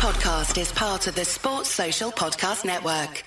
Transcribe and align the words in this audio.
podcast 0.00 0.58
is 0.58 0.72
part 0.72 1.06
of 1.08 1.14
the 1.14 1.26
Sports 1.26 1.68
Social 1.68 2.10
Podcast 2.10 2.64
Network. 2.64 3.22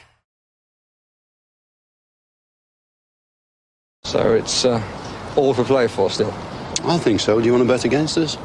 So 4.04 4.34
it's 4.34 4.66
uh, 4.66 4.82
all 5.36 5.54
for 5.54 5.64
play 5.64 5.88
for 5.88 6.10
still. 6.10 6.34
I 6.84 6.98
think 6.98 7.20
so. 7.20 7.40
Do 7.40 7.46
you 7.46 7.54
want 7.54 7.64
to 7.64 7.72
bet 7.72 7.86
against 7.86 8.18
us? 8.18 8.38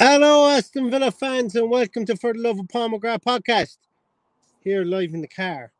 Hello, 0.00 0.48
Aston 0.48 0.92
Villa 0.92 1.10
fans, 1.10 1.56
and 1.56 1.68
welcome 1.68 2.04
to 2.04 2.14
For 2.14 2.32
the 2.32 2.38
Love 2.38 2.60
of 2.60 2.68
Paul 2.68 2.90
McGrath 2.90 3.24
podcast. 3.24 3.78
Here 4.62 4.84
live 4.84 5.12
in 5.12 5.22
the 5.22 5.26
car. 5.26 5.72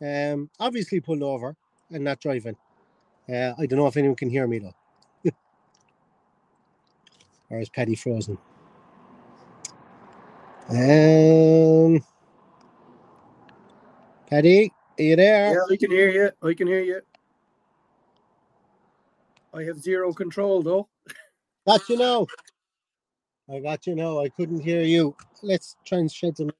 Um, 0.00 0.48
obviously 0.58 1.00
pulled 1.00 1.22
over 1.22 1.54
and 1.90 2.02
not 2.02 2.18
driving. 2.18 2.56
Uh, 3.28 3.52
I 3.58 3.66
don't 3.66 3.78
know 3.78 3.86
if 3.88 3.98
anyone 3.98 4.16
can 4.16 4.30
hear 4.30 4.46
me 4.46 4.60
though. 4.60 4.74
or 7.50 7.60
is 7.60 7.68
Paddy 7.68 7.94
frozen? 7.94 8.38
Um, 10.70 12.02
Paddy, 14.30 14.72
are 14.98 15.02
you 15.02 15.16
there? 15.16 15.52
Yeah, 15.52 15.60
I 15.70 15.76
can 15.76 15.90
hear 15.90 16.08
you. 16.08 16.30
I 16.42 16.54
can 16.54 16.68
hear 16.68 16.80
you. 16.80 17.02
I 19.52 19.64
have 19.64 19.78
zero 19.78 20.14
control 20.14 20.62
though. 20.62 20.88
Got 21.66 21.86
you 21.90 21.98
now. 21.98 22.26
I 23.50 23.60
got 23.60 23.86
you 23.86 23.94
now. 23.94 24.20
I 24.20 24.28
couldn't 24.28 24.60
hear 24.60 24.82
you. 24.82 25.16
Let's 25.42 25.76
try 25.84 25.98
and 25.98 26.10
shed 26.10 26.36
some. 26.36 26.50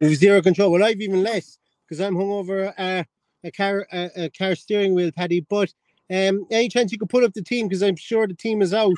With 0.00 0.16
zero 0.16 0.42
control. 0.42 0.72
Well, 0.72 0.82
I've 0.82 1.00
even 1.00 1.22
less 1.22 1.58
because 1.84 2.00
I'm 2.00 2.16
hung 2.16 2.30
over 2.30 2.74
uh, 2.76 3.04
a 3.44 3.50
car 3.52 3.86
a, 3.92 4.24
a 4.24 4.30
car 4.30 4.54
steering 4.54 4.94
wheel, 4.94 5.12
Paddy. 5.12 5.40
But 5.40 5.72
um, 6.10 6.46
any 6.50 6.68
chance 6.68 6.90
you 6.90 6.98
could 6.98 7.08
put 7.08 7.22
up 7.22 7.34
the 7.34 7.42
team 7.42 7.68
because 7.68 7.82
I'm 7.82 7.96
sure 7.96 8.26
the 8.26 8.34
team 8.34 8.62
is 8.62 8.74
out. 8.74 8.96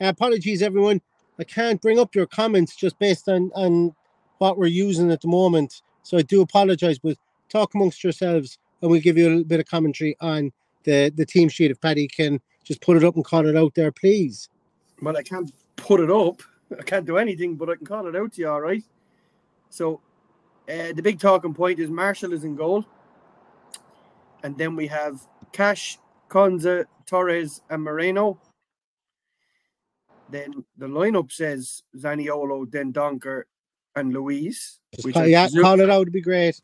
Uh, 0.00 0.06
apologies, 0.06 0.62
everyone. 0.62 1.02
I 1.38 1.44
can't 1.44 1.80
bring 1.82 1.98
up 1.98 2.14
your 2.14 2.26
comments 2.26 2.74
just 2.74 2.98
based 2.98 3.28
on 3.28 3.50
on 3.54 3.94
what 4.38 4.56
we're 4.56 4.66
using 4.66 5.10
at 5.10 5.20
the 5.20 5.28
moment. 5.28 5.82
So 6.02 6.16
I 6.16 6.22
do 6.22 6.40
apologize, 6.40 6.98
but 6.98 7.18
talk 7.48 7.74
amongst 7.74 8.02
yourselves 8.02 8.58
and 8.80 8.90
we'll 8.90 9.00
give 9.00 9.18
you 9.18 9.26
a 9.26 9.30
little 9.30 9.44
bit 9.44 9.60
of 9.60 9.66
commentary 9.66 10.16
on 10.20 10.52
the 10.84 11.12
the 11.14 11.26
team 11.26 11.48
sheet. 11.48 11.70
If 11.70 11.80
Paddy 11.80 12.08
can 12.08 12.40
just 12.64 12.80
put 12.80 12.96
it 12.96 13.04
up 13.04 13.16
and 13.16 13.24
call 13.24 13.46
it 13.46 13.56
out 13.56 13.74
there, 13.74 13.92
please. 13.92 14.48
Well, 15.02 15.16
I 15.16 15.22
can't 15.22 15.52
put 15.76 16.00
it 16.00 16.10
up. 16.10 16.42
I 16.78 16.82
can't 16.82 17.06
do 17.06 17.16
anything, 17.18 17.56
but 17.56 17.70
I 17.70 17.76
can 17.76 17.86
call 17.86 18.06
it 18.06 18.16
out 18.16 18.32
to 18.34 18.40
you, 18.40 18.48
all 18.50 18.60
right? 18.60 18.82
So, 19.70 20.00
uh, 20.68 20.92
the 20.94 21.02
big 21.02 21.20
talking 21.20 21.54
point 21.54 21.78
is 21.78 21.90
Marschall 21.90 22.32
is 22.32 22.44
in 22.44 22.56
goal. 22.56 22.84
And 24.42 24.56
then 24.58 24.74
we 24.76 24.86
have 24.88 25.20
Cash, 25.52 25.98
Konsa, 26.28 26.86
Torres, 27.06 27.62
and 27.70 27.82
Moreno. 27.82 28.38
Then 30.28 30.64
the 30.76 30.86
lineup 30.88 31.30
says 31.30 31.82
Zaniolo, 31.96 32.66
Dendoncker, 32.66 33.42
and 33.94 34.12
Luiz. 34.12 34.80
Call, 35.12 35.26
yeah, 35.26 35.44
presume- 35.44 35.62
call 35.62 35.80
it 35.80 35.88
out 35.90 36.00
would 36.00 36.12
be 36.12 36.20
great. 36.20 36.60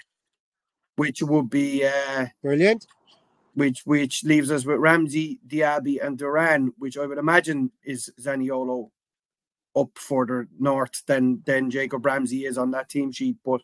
which 0.96 1.22
would 1.22 1.48
be 1.48 1.84
uh, 1.84 2.26
Brilliant. 2.42 2.86
which 3.54 3.82
which 3.86 4.24
leaves 4.24 4.50
us 4.50 4.64
with 4.64 4.78
Ramsey, 4.78 5.38
Diaby, 5.46 6.04
and 6.04 6.18
Duran, 6.18 6.72
which 6.78 6.98
I 6.98 7.06
would 7.06 7.18
imagine 7.18 7.70
is 7.84 8.12
Zaniolo 8.20 8.90
up 9.74 9.90
further 9.96 10.48
north 10.58 11.04
than 11.06 11.42
than 11.44 11.70
Jacob 11.70 12.04
Ramsey 12.04 12.44
is 12.44 12.58
on 12.58 12.70
that 12.72 12.88
team 12.88 13.12
sheet. 13.12 13.36
But 13.44 13.62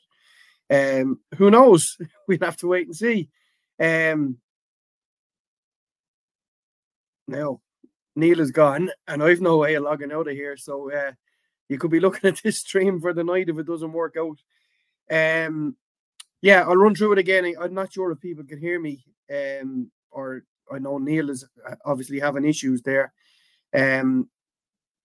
um, 0.71 1.21
who 1.37 1.51
knows? 1.51 1.97
We'll 2.27 2.39
have 2.43 2.59
to 2.59 2.69
wait 2.69 2.87
and 2.87 2.97
see. 2.97 3.31
Um, 3.81 4.37
now, 7.27 7.61
Neil 8.17 8.41
is 8.41 8.51
gone, 8.51 8.91
and 9.07 9.23
I've 9.23 9.41
no 9.41 9.59
way 9.59 9.75
of 9.75 9.85
logging 9.85 10.13
out 10.13 10.29
of 10.29 10.35
here. 10.35 10.57
So 10.57 10.93
uh, 10.93 11.13
you 11.69 11.79
could 11.79 11.91
be 11.91 12.01
looking 12.05 12.29
at 12.29 12.41
this 12.43 12.59
stream 12.59 13.01
for 13.01 13.13
the 13.13 13.25
night 13.25 13.49
if 13.49 13.59
it 13.59 13.67
doesn't 13.67 13.93
work 13.93 14.17
out. 14.19 14.39
Um, 15.11 15.77
yeah, 16.43 16.63
I'll 16.63 16.77
run 16.77 16.95
through 16.95 17.13
it 17.13 17.19
again. 17.19 17.55
I'm 17.61 17.75
not 17.75 17.93
sure 17.93 18.11
if 18.13 18.21
people 18.21 18.45
can 18.45 18.59
hear 18.59 18.79
me, 18.81 19.05
um, 19.33 19.91
or 20.11 20.43
I 20.71 20.79
know 20.79 20.99
Neil 20.99 21.31
is 21.31 21.45
uh, 21.69 21.75
obviously 21.85 22.21
having 22.21 22.45
issues 22.45 22.83
there. 22.83 23.13
Um, 23.75 24.29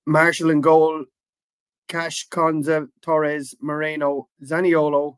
Marschall 0.07 0.51
in 0.51 0.61
goal, 0.61 1.05
Cash, 1.87 2.27
Konsa, 2.29 2.87
Torres, 3.01 3.55
Moreno, 3.61 4.27
Zaniolo, 4.43 5.17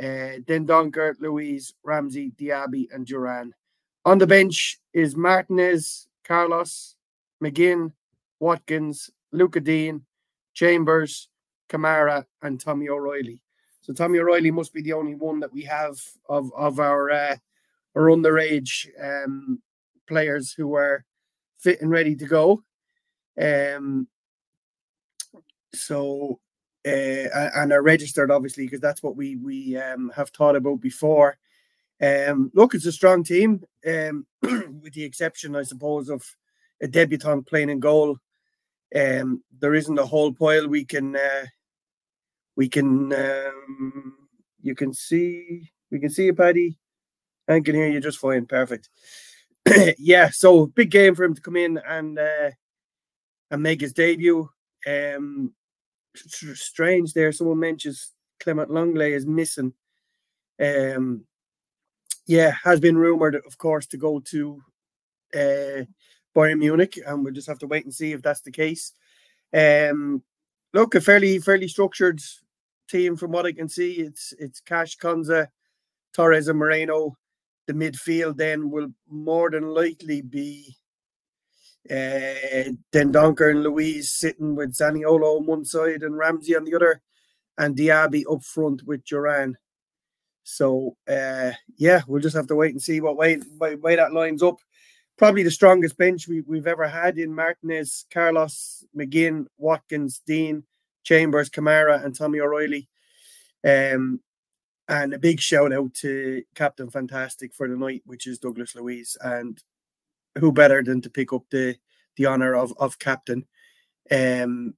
uh, 0.00 0.38
then 0.46 0.66
Donker, 0.66 1.14
Luiz, 1.20 1.74
Ramsey, 1.82 2.32
Diaby, 2.38 2.88
and 2.92 3.06
Duran. 3.06 3.52
On 4.04 4.18
the 4.18 4.26
bench 4.26 4.78
is 4.92 5.16
Martinez, 5.16 6.08
Carlos, 6.24 6.96
McGinn, 7.42 7.92
Watkins, 8.40 9.10
Lucas 9.32 9.62
Digne, 9.62 10.00
Chambers, 10.54 11.28
Kamara, 11.68 12.26
and 12.42 12.58
Tommi 12.58 12.88
O'Reilly. 12.88 13.42
So 13.80 13.92
Tommi 13.92 14.20
O'Reilly 14.20 14.50
must 14.50 14.72
be 14.72 14.82
the 14.82 14.92
only 14.92 15.14
one 15.14 15.40
that 15.40 15.52
we 15.52 15.62
have 15.62 16.00
of 16.28 16.52
of 16.54 16.80
our 16.80 17.10
uh, 17.10 17.36
our 17.94 18.04
underage 18.04 18.88
um, 19.00 19.60
players 20.06 20.52
who 20.52 20.74
are 20.74 21.04
fit 21.58 21.80
and 21.80 21.90
ready 21.90 22.14
to 22.16 22.26
go. 22.26 22.62
Um, 23.40 24.08
so 25.74 26.40
uh, 26.86 27.28
and 27.54 27.72
are 27.72 27.82
registered 27.82 28.30
obviously 28.30 28.64
because 28.64 28.80
that's 28.80 29.02
what 29.02 29.16
we 29.16 29.36
we 29.36 29.76
um, 29.76 30.10
have 30.14 30.30
thought 30.30 30.56
about 30.56 30.80
before. 30.80 31.38
Um, 32.02 32.50
look, 32.54 32.74
it's 32.74 32.86
a 32.86 32.92
strong 32.92 33.22
team, 33.22 33.62
um, 33.86 34.26
with 34.42 34.92
the 34.92 35.04
exception, 35.04 35.54
I 35.54 35.62
suppose, 35.62 36.08
of 36.08 36.24
a 36.80 36.88
debutant 36.88 37.46
playing 37.46 37.70
in 37.70 37.78
goal. 37.78 38.18
Um, 38.94 39.44
there 39.56 39.74
isn't 39.74 39.98
a 39.98 40.04
whole 40.04 40.32
pile 40.32 40.68
we 40.68 40.84
can 40.84 41.14
uh, 41.14 41.46
we 42.56 42.68
can 42.68 43.12
um, 43.12 44.14
you 44.60 44.74
can 44.74 44.92
see 44.92 45.70
we 45.90 46.00
can 46.00 46.10
see 46.10 46.26
you, 46.26 46.34
Paddy. 46.34 46.78
I 47.48 47.60
can 47.60 47.74
hear 47.74 47.88
you 47.88 48.00
just 48.00 48.18
fine. 48.18 48.46
Perfect. 48.46 48.88
yeah, 49.98 50.30
so 50.30 50.66
big 50.66 50.90
game 50.90 51.14
for 51.14 51.24
him 51.24 51.34
to 51.34 51.40
come 51.40 51.56
in 51.56 51.78
and 51.86 52.18
uh, 52.18 52.50
and 53.52 53.62
make 53.62 53.82
his 53.82 53.92
debut. 53.92 54.48
Um, 54.86 55.52
strange 56.16 57.12
there. 57.12 57.30
Someone 57.30 57.60
mentions 57.60 58.12
Clement 58.40 58.70
Lenglet 58.70 59.12
is 59.12 59.26
missing. 59.26 59.74
Um, 60.60 61.24
yeah, 62.26 62.52
has 62.64 62.80
been 62.80 62.96
rumored, 62.96 63.36
of 63.36 63.58
course, 63.58 63.86
to 63.88 63.96
go 63.96 64.20
to 64.20 64.62
uh, 65.34 65.84
Bayern 66.34 66.58
Munich, 66.58 66.98
and 67.06 67.22
we'll 67.22 67.34
just 67.34 67.48
have 67.48 67.58
to 67.58 67.66
wait 67.66 67.84
and 67.84 67.94
see 67.94 68.12
if 68.12 68.22
that's 68.22 68.40
the 68.40 68.50
case. 68.50 68.92
Um, 69.54 70.22
look, 70.72 70.94
a 70.94 71.00
fairly 71.00 71.38
fairly 71.38 71.68
structured 71.68 72.20
team 72.88 73.16
from 73.16 73.32
what 73.32 73.46
I 73.46 73.52
can 73.52 73.68
see. 73.68 73.92
It's 73.94 74.32
it's 74.38 74.60
Cash 74.60 74.96
Konsa, 74.96 75.48
Torres, 76.14 76.48
and 76.48 76.58
Moreno. 76.58 77.16
The 77.66 77.74
midfield 77.74 78.38
then 78.38 78.70
will 78.70 78.88
more 79.08 79.50
than 79.50 79.68
likely 79.68 80.22
be 80.22 80.76
then 81.88 82.78
Donker 82.92 83.50
and 83.50 83.62
Luiz 83.62 84.12
sitting 84.12 84.54
with 84.54 84.74
Zaniolo 84.74 85.38
on 85.38 85.46
one 85.46 85.64
side 85.64 86.02
and 86.02 86.16
Ramsey 86.16 86.56
on 86.56 86.64
the 86.64 86.74
other, 86.74 87.02
and 87.58 87.76
Diaby 87.76 88.24
up 88.30 88.42
front 88.44 88.82
with 88.84 89.04
Duran. 89.04 89.56
So 90.44 90.96
uh, 91.08 91.52
yeah, 91.76 92.02
we'll 92.06 92.22
just 92.22 92.36
have 92.36 92.48
to 92.48 92.56
wait 92.56 92.72
and 92.72 92.82
see 92.82 93.00
what 93.00 93.16
way 93.16 93.40
way, 93.58 93.76
way 93.76 93.96
that 93.96 94.12
lines 94.12 94.42
up. 94.42 94.56
Probably 95.18 95.42
the 95.42 95.50
strongest 95.50 95.96
bench 95.98 96.26
we, 96.26 96.40
we've 96.40 96.66
ever 96.66 96.88
had 96.88 97.18
in 97.18 97.34
Martinez, 97.34 98.06
Carlos, 98.12 98.84
McGinn, 98.96 99.46
Watkins, 99.58 100.20
Digne, 100.26 100.62
Chambers, 101.04 101.50
Kamara, 101.50 102.04
and 102.04 102.16
Tommi 102.16 102.40
O'Reilly. 102.40 102.88
Um, 103.64 104.20
and 104.88 105.14
a 105.14 105.18
big 105.18 105.38
shout 105.38 105.72
out 105.72 105.94
to 105.94 106.42
Captain 106.54 106.90
Fantastic 106.90 107.54
for 107.54 107.68
the 107.68 107.76
night, 107.76 108.02
which 108.04 108.26
is 108.26 108.38
Douglas 108.38 108.74
Luiz. 108.74 109.16
And 109.20 109.62
who 110.38 110.52
better 110.52 110.82
than 110.82 111.00
to 111.02 111.10
pick 111.10 111.32
up 111.32 111.42
the 111.50 111.76
the 112.16 112.26
honor 112.26 112.54
of 112.54 112.72
of 112.78 112.98
captain? 112.98 113.46
Um, 114.10 114.74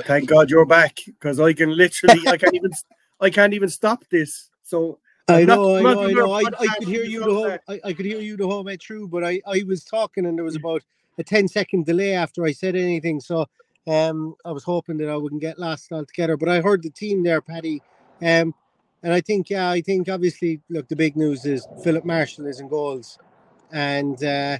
thank 0.00 0.28
God 0.28 0.50
you're 0.50 0.66
back 0.66 0.98
because 1.06 1.38
I 1.38 1.52
can 1.52 1.76
literally 1.76 2.26
I 2.26 2.36
can't 2.36 2.54
even 2.54 2.72
I 3.20 3.30
can't 3.30 3.54
even 3.54 3.68
stop 3.68 4.04
this. 4.10 4.50
So 4.62 4.98
I 5.28 5.44
know, 5.44 5.76
I 5.76 5.82
know, 5.82 6.02
I 6.02 6.12
know. 6.12 6.32
I, 6.32 6.42
I 6.58 6.66
could 6.78 6.88
hear 6.88 7.04
you 7.04 7.20
the 7.20 7.34
whole. 7.34 7.58
I, 7.68 7.80
I 7.84 7.92
could 7.92 8.06
hear 8.06 8.20
you 8.20 8.36
the 8.36 8.46
whole 8.46 8.64
way 8.64 8.76
through, 8.76 9.08
but 9.08 9.24
I, 9.24 9.40
I 9.46 9.62
was 9.66 9.84
talking 9.84 10.26
and 10.26 10.36
there 10.36 10.44
was 10.44 10.56
about 10.56 10.82
a 11.18 11.22
10 11.22 11.48
second 11.48 11.86
delay 11.86 12.14
after 12.14 12.44
I 12.44 12.52
said 12.52 12.74
anything. 12.74 13.20
So 13.20 13.46
um, 13.86 14.34
I 14.44 14.50
was 14.50 14.64
hoping 14.64 14.98
that 14.98 15.08
I 15.08 15.16
wouldn't 15.16 15.40
get 15.40 15.58
lost 15.58 15.92
altogether. 15.92 16.36
But 16.36 16.48
I 16.48 16.60
heard 16.60 16.82
the 16.82 16.90
team 16.90 17.22
there, 17.22 17.40
Paddy. 17.40 17.82
Um, 18.20 18.54
and 19.02 19.12
I 19.12 19.20
think, 19.20 19.50
yeah, 19.50 19.70
I 19.70 19.80
think 19.80 20.08
obviously, 20.08 20.60
look, 20.70 20.88
the 20.88 20.96
big 20.96 21.16
news 21.16 21.44
is 21.44 21.66
Filip 21.82 22.04
Marschall 22.04 22.48
is 22.48 22.60
in 22.60 22.68
goals, 22.68 23.18
and 23.72 24.22
uh, 24.22 24.58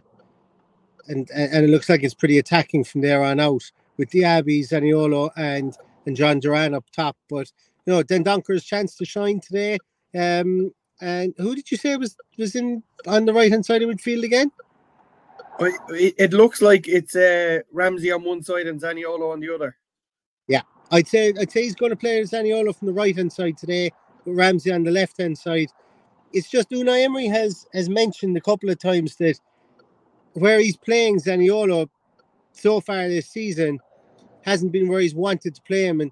and 1.09 1.31
and 1.31 1.65
it 1.65 1.71
looks 1.71 1.89
like 1.89 2.03
it's 2.03 2.15
pretty 2.15 2.39
attacking 2.39 2.85
from 2.85 3.01
there 3.01 3.23
on 3.23 3.41
out 3.41 3.63
with 3.97 4.11
Diaby, 4.11 4.69
Zaniolo, 4.69 5.31
and 5.37 5.77
and 6.07 6.17
John 6.17 6.41
Duran 6.41 6.75
up 6.75 6.85
top. 6.91 7.17
But 7.29 7.51
you 7.87 7.93
know, 7.93 8.03
Dendoncker's 8.03 8.65
chance 8.65 8.97
to 8.97 9.05
shine 9.05 9.41
today. 9.41 9.79
Um, 10.19 10.73
and 11.01 11.35
who 11.39 11.55
did 11.55 11.71
you 11.71 11.77
say 11.77 11.97
was 11.97 12.17
was 12.39 12.55
in 12.55 12.83
on 13.07 13.25
the 13.25 13.33
right 13.33 13.51
hand 13.51 13.67
side 13.67 13.83
of 13.83 13.91
midfield 13.91 14.25
again? 14.25 14.51
It, 15.61 16.15
it 16.19 16.33
looks 16.33 16.63
like 16.63 16.89
it's 16.89 17.15
uh, 17.15 17.61
Ramsey 17.73 18.11
on 18.11 18.25
one 18.25 18.43
side 18.43 18.67
and 18.67 18.81
Zaniolo 18.81 19.33
on 19.33 19.41
the 19.41 19.55
other. 19.55 19.77
Yeah, 20.49 20.63
I'd 20.91 21.09
say 21.09 21.33
I'd 21.39 21.51
say 21.51 21.63
he's 21.63 21.75
going 21.75 21.91
to 21.91 21.97
play 21.97 22.21
Zaniolo 22.23 22.75
from 22.75 22.87
the 22.87 22.93
right 22.93 23.15
hand 23.15 23.33
side 23.33 23.59
today, 23.59 23.93
Ramsey 24.25 24.73
on 24.73 24.83
the 24.83 24.91
left 24.91 25.19
hand 25.19 25.37
side. 25.37 25.71
It's 26.33 26.49
just 26.49 26.71
Unai 26.71 27.05
Emery 27.05 27.27
has 27.27 27.67
has 27.73 27.89
mentioned 27.89 28.37
a 28.37 28.41
couple 28.41 28.71
of 28.71 28.79
times 28.79 29.17
that 29.17 29.39
where 30.35 30.61
he's 30.61 30.77
playing 30.77 31.21
Zaniolo 31.21 31.89
so 32.53 32.81
far 32.81 33.09
this 33.09 33.29
season 33.29 33.79
hasn't 34.43 34.73
been 34.73 34.89
where 34.89 35.01
he's 35.01 35.15
wanted 35.15 35.55
to 35.55 35.63
play 35.63 35.85
him, 35.85 36.01
and 36.01 36.11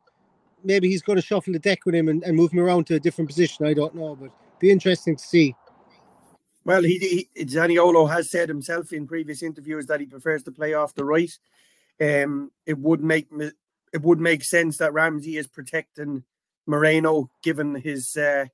maybe 0.63 0.89
he's 0.89 1.03
going 1.03 1.17
to 1.17 1.23
shuffle 1.23 1.53
the 1.53 1.59
deck 1.59 1.85
with 1.85 1.95
him 1.95 2.09
and, 2.09 2.23
and 2.23 2.37
move 2.37 2.53
him 2.53 2.61
around 2.61 2.87
to 2.87 2.95
a 2.95 3.01
different 3.01 3.29
position. 3.29 3.67
I 3.67 3.75
don't 3.75 3.95
know, 3.95 4.15
but 4.15 4.31
be 4.59 4.71
interesting 4.71 5.17
to 5.17 5.25
see. 5.25 5.55
Well, 6.65 6.83
he, 6.83 7.27
he 7.35 7.45
Zaniolo 7.45 8.09
has 8.11 8.31
said 8.31 8.49
himself 8.49 8.93
in 8.93 9.07
previous 9.07 9.43
interviews 9.43 9.87
that 9.87 10.01
he 10.01 10.07
prefers 10.07 10.43
to 10.45 10.53
play 10.53 10.75
off 10.75 10.95
the 10.95 11.05
right. 11.05 11.33
Um, 12.01 12.51
it 12.67 12.79
would 12.79 13.03
make 13.03 13.29
it 13.93 14.03
would 14.03 14.21
make 14.21 14.45
sense 14.45 14.77
that 14.77 14.93
Ramsey 14.93 15.37
is 15.37 15.47
protecting 15.47 16.25
Moreno, 16.67 17.31
given 17.43 17.75
his 17.75 18.17
uh, 18.17 18.47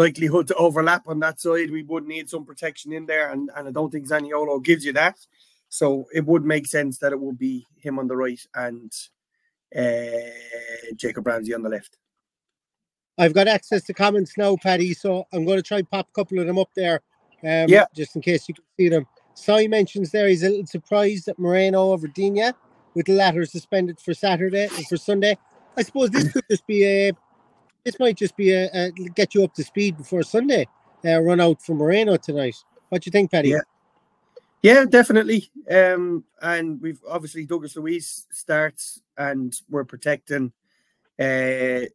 likelihood 0.00 0.48
to 0.48 0.54
overlap 0.54 1.06
on 1.06 1.20
that 1.20 1.40
side. 1.40 1.70
We 1.70 1.82
would 1.84 2.06
need 2.06 2.30
some 2.30 2.44
protection 2.44 2.92
in 2.92 3.06
there, 3.06 3.30
and, 3.30 3.50
and 3.54 3.68
I 3.68 3.70
don't 3.70 3.90
think 3.90 4.08
Zaniolo 4.08 4.62
gives 4.64 4.84
you 4.84 4.92
that. 4.94 5.18
So 5.68 6.06
it 6.12 6.26
would 6.26 6.44
make 6.44 6.66
sense 6.66 6.98
that 6.98 7.12
it 7.12 7.20
would 7.20 7.38
be 7.38 7.66
him 7.76 7.98
on 7.98 8.08
the 8.08 8.16
right 8.16 8.40
and 8.54 8.92
uh, 9.76 10.92
Jacob 10.96 11.26
Ramsey 11.26 11.54
on 11.54 11.62
the 11.62 11.68
left. 11.68 11.96
I've 13.18 13.34
got 13.34 13.46
access 13.46 13.84
to 13.84 13.94
comments 13.94 14.38
now, 14.38 14.56
Paddy, 14.56 14.94
so 14.94 15.24
I'm 15.32 15.44
going 15.44 15.58
to 15.58 15.62
try 15.62 15.78
and 15.78 15.90
pop 15.90 16.08
a 16.08 16.12
couple 16.12 16.38
of 16.40 16.46
them 16.46 16.58
up 16.58 16.70
there, 16.74 17.02
um, 17.44 17.68
yeah. 17.68 17.84
just 17.94 18.16
in 18.16 18.22
case 18.22 18.48
you 18.48 18.54
can 18.54 18.64
see 18.78 18.88
them. 18.88 19.06
Sai 19.34 19.68
mentions 19.68 20.10
there 20.10 20.28
he's 20.28 20.42
a 20.42 20.48
little 20.48 20.66
surprised 20.66 21.28
at 21.28 21.38
Moreno 21.38 21.92
over 21.92 22.08
Digne, 22.08 22.52
with 22.94 23.06
the 23.06 23.12
latter 23.12 23.44
suspended 23.44 24.00
for 24.00 24.14
Saturday 24.14 24.68
and 24.74 24.86
for 24.86 24.96
Sunday. 24.96 25.36
I 25.76 25.82
suppose 25.82 26.10
this 26.10 26.32
could 26.32 26.44
just 26.50 26.66
be 26.66 26.84
a, 26.84 27.12
this 27.84 27.98
might 27.98 28.16
just 28.16 28.36
be 28.36 28.52
a, 28.52 28.68
a 28.72 28.90
get 28.90 29.34
you 29.34 29.44
up 29.44 29.54
to 29.54 29.64
speed 29.64 29.96
before 29.96 30.22
Sunday. 30.22 30.66
Uh, 31.04 31.20
run 31.20 31.40
out 31.40 31.62
for 31.62 31.74
Moreno 31.74 32.16
tonight. 32.16 32.56
What 32.88 33.02
do 33.02 33.08
you 33.08 33.12
think, 33.12 33.30
Paddy? 33.30 33.50
Yeah. 33.50 33.60
Yeah, 34.62 34.84
definitely. 34.84 35.50
Um, 35.70 36.24
and 36.42 36.80
we've 36.82 37.00
obviously 37.08 37.46
Douglas 37.46 37.76
Luiz 37.76 38.26
starts, 38.30 39.00
and 39.16 39.58
we're 39.70 39.84
protecting. 39.84 40.52
Uh, 41.18 41.88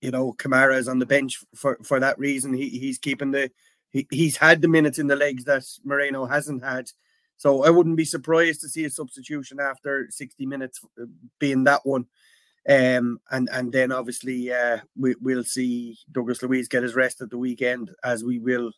you 0.00 0.10
know, 0.10 0.32
Kamara 0.32 0.76
is 0.76 0.88
on 0.88 0.98
the 0.98 1.06
bench 1.06 1.44
for 1.54 1.78
for 1.82 2.00
that 2.00 2.18
reason. 2.18 2.52
He 2.52 2.68
he's 2.68 2.98
keeping 2.98 3.30
the 3.30 3.50
he, 3.90 4.06
he's 4.10 4.36
had 4.36 4.62
the 4.62 4.68
minutes 4.68 4.98
in 4.98 5.06
the 5.06 5.16
legs 5.16 5.44
that 5.44 5.64
Moreno 5.84 6.26
hasn't 6.26 6.64
had. 6.64 6.90
So 7.36 7.64
I 7.64 7.70
wouldn't 7.70 7.96
be 7.96 8.04
surprised 8.04 8.60
to 8.60 8.68
see 8.68 8.84
a 8.84 8.90
substitution 8.90 9.58
after 9.60 10.08
60 10.10 10.46
minutes 10.46 10.80
uh, 11.00 11.06
being 11.38 11.64
that 11.64 11.84
one. 11.84 12.06
Um, 12.68 13.20
and 13.30 13.48
and 13.52 13.72
then 13.72 13.92
obviously 13.92 14.50
uh, 14.50 14.78
we, 14.98 15.14
we'll 15.20 15.44
see 15.44 15.98
Douglas 16.10 16.42
Luiz 16.42 16.66
get 16.68 16.82
his 16.82 16.94
rest 16.94 17.20
at 17.20 17.28
the 17.28 17.38
weekend, 17.38 17.90
as 18.02 18.24
we 18.24 18.38
will 18.38 18.72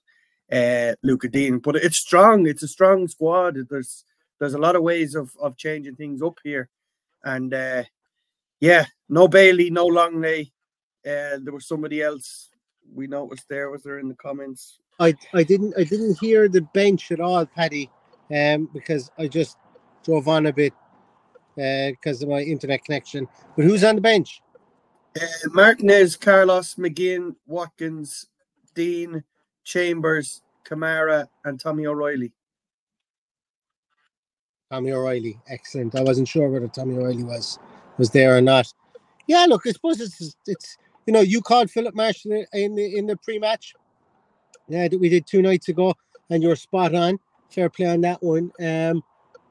uh, 0.50 0.94
Lucas 1.02 1.30
Digne. 1.30 1.58
But 1.58 1.76
it's 1.76 1.98
strong. 1.98 2.46
It's 2.46 2.64
a 2.64 2.68
strong 2.68 3.06
squad. 3.06 3.56
There's 3.70 4.04
there's 4.40 4.54
a 4.54 4.58
lot 4.58 4.76
of 4.76 4.82
ways 4.82 5.14
of 5.14 5.30
of 5.40 5.56
changing 5.56 5.94
things 5.94 6.20
up 6.20 6.38
here, 6.42 6.68
and 7.24 7.54
uh, 7.54 7.84
yeah, 8.58 8.86
no 9.08 9.28
Bailey, 9.28 9.70
no 9.70 9.86
Lenglet. 9.86 10.50
Uh, 11.06 11.38
there 11.40 11.52
was 11.52 11.68
somebody 11.68 12.02
else 12.02 12.50
we 12.92 13.06
noticed 13.06 13.48
there. 13.48 13.70
Was 13.70 13.84
there 13.84 14.00
in 14.00 14.08
the 14.08 14.16
comments? 14.16 14.78
I 14.98 15.14
I 15.32 15.44
didn't 15.44 15.74
I 15.78 15.84
didn't 15.84 16.18
hear 16.18 16.48
the 16.48 16.62
bench 16.62 17.12
at 17.12 17.20
all, 17.20 17.46
Paddy, 17.46 17.88
um, 18.34 18.68
because 18.74 19.10
I 19.16 19.28
just 19.28 19.56
drove 20.04 20.26
on 20.26 20.46
a 20.46 20.52
bit 20.52 20.72
because 21.56 22.22
uh, 22.22 22.26
of 22.26 22.30
my 22.30 22.40
internet 22.40 22.84
connection. 22.84 23.26
But 23.56 23.64
who's 23.64 23.82
on 23.82 23.96
the 23.96 24.00
bench? 24.00 24.40
Uh, 25.20 25.48
Martinez, 25.52 26.16
Carlos, 26.16 26.74
McGinn, 26.74 27.34
Watkins, 27.46 28.26
Digne, 28.74 29.22
Chambers, 29.64 30.42
Kamara, 30.64 31.26
and 31.44 31.58
Tommi 31.58 31.86
O'Reilly. 31.86 32.32
Tommi 34.70 34.92
O'Reilly, 34.92 35.38
excellent. 35.48 35.94
I 35.94 36.02
wasn't 36.02 36.28
sure 36.28 36.48
whether 36.48 36.68
Tommi 36.68 36.98
O'Reilly 36.98 37.24
was 37.24 37.58
was 37.98 38.10
there 38.10 38.36
or 38.36 38.40
not. 38.40 38.72
Yeah, 39.26 39.46
look, 39.48 39.62
I 39.66 39.70
suppose 39.70 40.00
it's 40.00 40.36
it's 40.46 40.76
you 41.06 41.12
know 41.12 41.20
you 41.20 41.40
called 41.40 41.70
Filip 41.70 41.94
Marschall 41.94 42.44
in 42.52 42.74
the 42.74 42.96
in 42.96 43.06
the 43.06 43.16
pre-match. 43.16 43.74
Yeah, 44.68 44.88
that 44.88 44.98
we 44.98 45.08
did 45.08 45.26
two 45.26 45.42
nights 45.42 45.68
ago, 45.68 45.94
and 46.30 46.42
you're 46.42 46.56
spot 46.56 46.94
on. 46.94 47.18
Fair 47.50 47.70
play 47.70 47.86
on 47.86 48.00
that 48.02 48.22
one. 48.22 48.50
Um, 48.60 49.02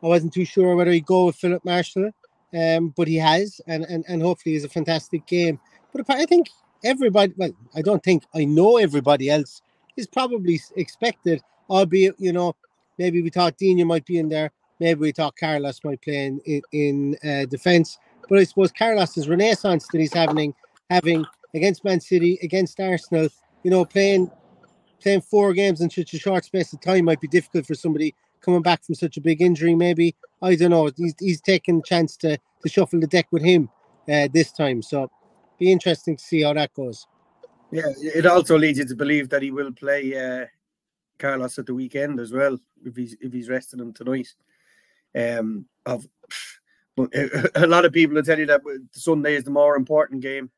I 0.03 0.07
wasn't 0.07 0.33
too 0.33 0.45
sure 0.45 0.75
whether 0.75 0.92
he'd 0.92 1.06
go 1.06 1.25
with 1.25 1.36
Filip 1.36 1.63
Marschall, 1.63 2.12
um, 2.53 2.94
but 2.95 3.07
he 3.07 3.15
has, 3.15 3.59
and 3.68 3.83
and 3.86 4.06
and 4.07 4.21
hopefully 4.21 4.56
it's 4.56 4.65
a 4.65 4.69
fantastic 4.69 5.25
game. 5.25 5.59
But 5.94 6.06
I 6.09 6.25
think 6.25 6.50
everybody, 6.83 7.33
well, 7.38 7.51
I 7.75 7.81
don't 7.81 8.03
think 8.03 8.24
I 8.33 8.45
know 8.45 8.77
everybody 8.77 9.30
else 9.30 9.62
is 9.97 10.07
probably 10.07 10.59
expected, 10.75 11.42
albeit, 11.69 12.15
you 12.19 12.33
know, 12.33 12.56
maybe 12.97 13.21
we 13.21 13.30
thought 13.30 13.57
Digne 13.57 13.83
might 13.83 14.06
be 14.06 14.19
in 14.19 14.30
there. 14.30 14.51
Maybe 14.80 15.00
we 15.00 15.12
thought 15.12 15.38
Carlos 15.38 15.80
might 15.83 16.01
play 16.01 16.25
in, 16.25 16.41
in, 16.45 16.62
in 16.74 17.18
uh, 17.24 17.45
defence. 17.45 17.98
But 18.27 18.39
I 18.39 18.44
suppose 18.44 18.71
Carlos's 18.71 19.30
renaissance 19.30 19.88
that 19.88 20.00
he's 20.00 20.13
having 20.13 20.53
having 20.89 21.25
against 21.53 21.83
Man 21.83 22.00
City, 22.01 22.38
against 22.44 22.80
Arsenal, 22.80 23.30
you 23.63 23.71
know, 23.71 23.86
playing 23.86 24.30
playing 25.01 25.21
four 25.21 25.53
games 25.53 25.81
in 25.81 25.89
such 25.89 26.13
a 26.13 26.19
short 26.19 26.44
space 26.45 26.74
of 26.74 26.81
time 26.81 27.06
might 27.06 27.21
be 27.21 27.27
difficult 27.27 27.65
for 27.65 27.75
somebody 27.75 28.13
coming 28.45 28.62
back 28.62 28.83
from 28.86 28.95
such 28.95 29.18
a 29.18 29.21
big 29.21 29.42
injury. 29.42 29.75
Maybe 29.75 30.15
I 30.42 30.56
don't 30.56 30.71
know. 30.71 30.89
He's 30.95 31.15
he's 31.19 31.42
taking 31.42 31.80
a 31.80 31.81
chance 31.81 32.15
to 32.18 32.38
to 32.38 32.69
shuffle 32.69 33.00
the 33.00 33.07
deck 33.07 33.27
with 33.31 33.44
him 33.44 33.69
uh, 34.12 34.27
this 34.31 34.51
time. 34.51 34.81
So 34.81 35.09
be 35.59 35.71
interesting 35.71 36.18
to 36.18 36.24
see 36.24 36.44
how 36.44 36.53
that 36.53 36.74
goes. 36.74 37.07
Yeah, 37.71 37.92
it 37.97 38.25
also 38.25 38.57
leads 38.57 38.80
you 38.80 38.86
to 38.86 38.95
believe 38.95 39.30
that 39.30 39.42
he 39.42 39.51
will 39.51 39.71
play 39.71 40.15
uh, 40.15 40.45
Carlos 41.18 41.57
at 41.59 41.65
the 41.65 41.74
weekend 41.74 42.20
as 42.20 42.31
well 42.31 42.58
if 42.86 42.96
he's 42.96 43.15
if 43.20 43.34
he's 43.34 43.50
resting 43.50 43.79
him 43.79 43.93
tonight. 43.93 44.34
Um, 45.15 45.65
of 45.86 46.08
a 47.55 47.67
lot 47.67 47.86
of 47.86 47.91
people 47.91 48.15
will 48.15 48.24
tell 48.24 48.39
you 48.39 48.46
that 48.46 48.62
Sunday 48.91 49.36
is 49.36 49.43
the 49.43 49.51
more 49.51 49.75
important 49.75 50.22
game. 50.22 50.50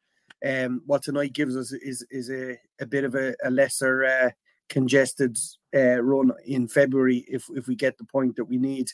Um, 0.47 0.83
what 0.85 1.01
tonight 1.01 1.33
gives 1.33 1.57
us 1.57 1.71
is 1.71 2.05
is 2.11 2.29
a, 2.29 2.57
a 2.79 2.85
bit 2.85 3.03
of 3.03 3.15
a, 3.15 3.33
a 3.43 3.49
lesser 3.49 4.05
uh, 4.05 4.29
congested 4.69 5.37
uh, 5.75 6.01
run 6.01 6.31
in 6.45 6.67
February 6.67 7.25
if 7.27 7.45
if 7.55 7.67
we 7.67 7.75
get 7.75 7.97
the 7.97 8.05
point 8.05 8.35
that 8.35 8.45
we 8.45 8.57
need. 8.57 8.91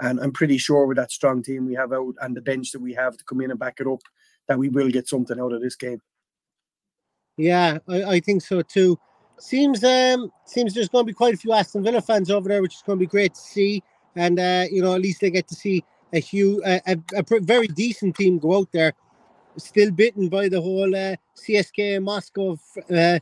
And 0.00 0.18
I'm 0.20 0.32
pretty 0.32 0.58
sure 0.58 0.86
with 0.86 0.96
that 0.96 1.12
strong 1.12 1.42
team 1.42 1.66
we 1.66 1.74
have 1.74 1.92
out 1.92 2.14
and 2.22 2.34
the 2.34 2.40
bench 2.40 2.72
that 2.72 2.80
we 2.80 2.94
have 2.94 3.16
to 3.16 3.24
come 3.24 3.40
in 3.42 3.50
and 3.50 3.60
back 3.60 3.80
it 3.80 3.86
up, 3.86 4.00
that 4.48 4.58
we 4.58 4.70
will 4.70 4.90
get 4.90 5.08
something 5.08 5.38
out 5.38 5.52
of 5.52 5.60
this 5.60 5.76
game. 5.76 6.00
Yeah, 7.36 7.78
I, 7.88 8.04
I 8.04 8.20
think 8.20 8.42
so 8.42 8.62
too. 8.62 8.98
Seems 9.38 9.82
um 9.84 10.30
seems 10.46 10.74
there's 10.74 10.88
going 10.88 11.04
to 11.04 11.10
be 11.10 11.14
quite 11.14 11.34
a 11.34 11.38
few 11.38 11.52
Aston 11.52 11.82
Villa 11.82 12.00
fans 12.00 12.30
over 12.30 12.48
there, 12.48 12.62
which 12.62 12.74
is 12.74 12.82
going 12.82 12.98
to 12.98 13.04
be 13.04 13.10
great 13.10 13.34
to 13.34 13.40
see. 13.40 13.82
And 14.16 14.38
uh, 14.38 14.66
you 14.70 14.82
know, 14.82 14.94
at 14.94 15.00
least 15.00 15.20
they 15.20 15.30
get 15.30 15.48
to 15.48 15.54
see 15.54 15.84
a 16.12 16.18
huge, 16.18 16.60
a, 16.66 16.80
a, 16.86 16.96
a 17.14 17.40
very 17.40 17.68
decent 17.68 18.16
team 18.16 18.38
go 18.38 18.58
out 18.58 18.72
there, 18.72 18.92
still 19.56 19.90
bitten 19.90 20.28
by 20.28 20.48
the 20.48 20.60
whole 20.60 20.94
uh, 20.94 21.14
CSKA 21.36 22.02
Moscow 22.02 22.58
uh, 22.90 23.18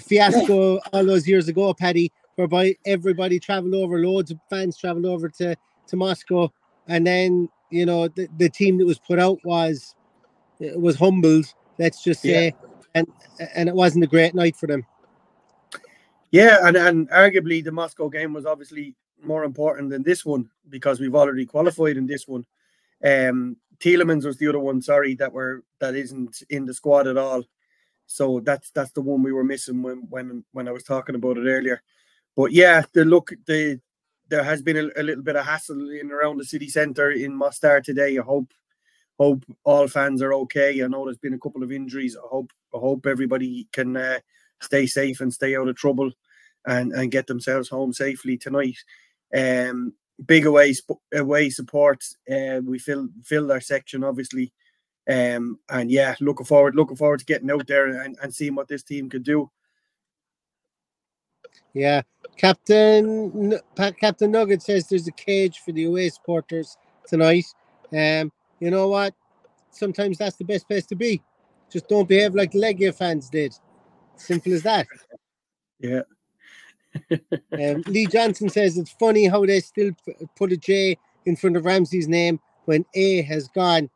fiasco 0.00 0.78
all 0.92 1.04
those 1.04 1.26
years 1.26 1.48
ago, 1.48 1.74
Paddy, 1.74 2.12
whereby 2.36 2.74
everybody 2.84 3.38
traveled 3.38 3.74
over, 3.74 3.98
loads 4.00 4.30
of 4.30 4.38
fans 4.50 4.76
traveled 4.76 5.06
over 5.06 5.28
to 5.28 5.56
to 5.88 5.96
Moscow, 5.96 6.50
and 6.88 7.06
then 7.06 7.48
you 7.70 7.86
know 7.86 8.08
the, 8.08 8.28
the 8.38 8.48
team 8.48 8.78
that 8.78 8.86
was 8.86 8.98
put 8.98 9.18
out 9.18 9.38
was 9.44 9.94
was 10.58 10.96
humbled. 10.96 11.46
Let's 11.78 12.02
just 12.02 12.22
say. 12.22 12.46
Yeah 12.46 12.66
and 12.96 13.06
and 13.54 13.68
it 13.68 13.74
wasn't 13.74 14.04
a 14.04 14.08
great 14.08 14.34
night 14.34 14.56
for 14.56 14.66
them. 14.66 14.84
Yeah, 16.30 16.66
and 16.66 16.76
and 16.76 17.10
arguably 17.10 17.62
the 17.62 17.72
Moscow 17.72 18.08
game 18.08 18.32
was 18.32 18.46
obviously 18.46 18.94
more 19.22 19.44
important 19.44 19.90
than 19.90 20.02
this 20.02 20.24
one 20.24 20.50
because 20.68 20.98
we've 20.98 21.14
already 21.14 21.46
qualified 21.46 21.96
in 21.96 22.06
this 22.06 22.26
one. 22.26 22.44
Um, 23.04 23.56
Tielemans 23.78 24.24
was 24.24 24.38
the 24.38 24.48
other 24.48 24.58
one, 24.58 24.80
sorry, 24.80 25.14
that 25.16 25.32
were 25.32 25.62
that 25.78 25.94
isn't 25.94 26.42
in 26.48 26.64
the 26.64 26.74
squad 26.74 27.06
at 27.06 27.18
all. 27.18 27.44
So 28.06 28.40
that's 28.40 28.70
that's 28.70 28.92
the 28.92 29.02
one 29.02 29.22
we 29.22 29.32
were 29.32 29.44
missing 29.44 29.82
when 29.82 30.06
when 30.08 30.44
when 30.52 30.68
I 30.68 30.72
was 30.72 30.84
talking 30.84 31.14
about 31.14 31.38
it 31.38 31.48
earlier. 31.48 31.82
But 32.36 32.52
yeah, 32.52 32.82
the 32.92 33.04
look 33.04 33.32
the 33.46 33.80
there 34.28 34.44
has 34.44 34.62
been 34.62 34.76
a, 34.76 35.00
a 35.00 35.02
little 35.02 35.22
bit 35.22 35.36
of 35.36 35.44
hassle 35.44 35.90
in 35.90 36.10
around 36.10 36.38
the 36.38 36.44
city 36.44 36.68
centre 36.68 37.10
in 37.10 37.34
Mostar 37.34 37.80
today. 37.80 38.18
I 38.18 38.22
hope 38.22 38.52
hope 39.18 39.44
all 39.64 39.88
fans 39.88 40.22
are 40.22 40.34
okay. 40.34 40.82
I 40.82 40.86
know 40.86 41.04
there's 41.04 41.18
been 41.18 41.34
a 41.34 41.38
couple 41.38 41.62
of 41.62 41.72
injuries. 41.72 42.16
I 42.16 42.26
hope 42.28 42.52
I 42.74 42.78
hope 42.78 43.06
everybody 43.06 43.68
can 43.72 43.96
uh, 43.96 44.18
stay 44.60 44.86
safe 44.86 45.20
and 45.20 45.32
stay 45.32 45.56
out 45.56 45.68
of 45.68 45.76
trouble 45.76 46.10
and, 46.66 46.92
and 46.92 47.10
get 47.10 47.26
themselves 47.26 47.68
home 47.68 47.92
safely 47.92 48.36
tonight. 48.36 48.76
Um, 49.34 49.94
big 50.24 50.46
away 50.46 50.74
away 51.14 51.50
support. 51.50 52.04
Uh, 52.30 52.60
we 52.64 52.78
fill 52.78 53.08
filled 53.24 53.50
our 53.50 53.60
section 53.60 54.04
obviously, 54.04 54.52
um, 55.08 55.58
and 55.68 55.90
yeah, 55.90 56.14
looking 56.20 56.46
forward 56.46 56.74
looking 56.74 56.96
forward 56.96 57.20
to 57.20 57.24
getting 57.24 57.50
out 57.50 57.66
there 57.66 57.86
and, 57.86 58.16
and 58.22 58.34
seeing 58.34 58.54
what 58.54 58.68
this 58.68 58.82
team 58.82 59.08
can 59.08 59.22
do. 59.22 59.50
Yeah, 61.74 62.02
Captain 62.36 63.60
Captain 64.00 64.30
Nugget 64.30 64.62
says 64.62 64.88
there's 64.88 65.06
a 65.06 65.12
cage 65.12 65.60
for 65.60 65.72
the 65.72 65.84
away 65.84 66.08
supporters 66.08 66.76
tonight. 67.06 67.44
Um, 67.92 68.32
you 68.60 68.70
know 68.70 68.88
what? 68.88 69.14
Sometimes 69.70 70.18
that's 70.18 70.36
the 70.36 70.44
best 70.44 70.66
place 70.66 70.86
to 70.86 70.96
be. 70.96 71.22
Just 71.70 71.88
don't 71.88 72.08
behave 72.08 72.34
like 72.34 72.52
Legia 72.52 72.94
fans 72.94 73.28
did. 73.28 73.54
Simple 74.16 74.54
as 74.54 74.62
that. 74.62 74.86
Yeah. 75.78 76.02
um, 77.12 77.82
Lee 77.86 78.06
Johnson 78.06 78.48
says 78.48 78.78
it's 78.78 78.92
funny 78.92 79.26
how 79.26 79.44
they 79.44 79.60
still 79.60 79.90
put 80.34 80.52
a 80.52 80.56
J 80.56 80.96
in 81.26 81.36
front 81.36 81.56
of 81.56 81.64
Ramsey's 81.64 82.08
name 82.08 82.40
when 82.64 82.84
A 82.94 83.22
has 83.22 83.48
gone. 83.48 83.90